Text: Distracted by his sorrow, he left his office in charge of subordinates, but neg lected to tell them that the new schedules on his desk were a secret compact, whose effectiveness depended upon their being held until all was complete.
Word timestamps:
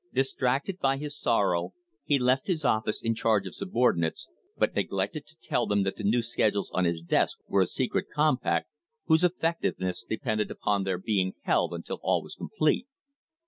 Distracted 0.15 0.79
by 0.79 0.97
his 0.97 1.15
sorrow, 1.15 1.75
he 2.03 2.17
left 2.17 2.47
his 2.47 2.65
office 2.65 3.03
in 3.03 3.13
charge 3.13 3.45
of 3.45 3.53
subordinates, 3.53 4.27
but 4.57 4.73
neg 4.75 4.91
lected 4.91 5.27
to 5.27 5.37
tell 5.39 5.67
them 5.67 5.83
that 5.83 5.95
the 5.95 6.03
new 6.03 6.23
schedules 6.23 6.71
on 6.73 6.85
his 6.85 7.01
desk 7.03 7.37
were 7.47 7.61
a 7.61 7.67
secret 7.67 8.07
compact, 8.11 8.67
whose 9.05 9.23
effectiveness 9.23 10.03
depended 10.03 10.49
upon 10.49 10.85
their 10.85 10.97
being 10.97 11.35
held 11.43 11.71
until 11.71 11.99
all 12.01 12.23
was 12.23 12.33
complete. 12.33 12.87